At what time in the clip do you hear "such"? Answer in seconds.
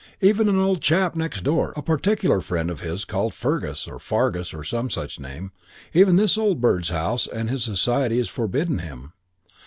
4.89-5.19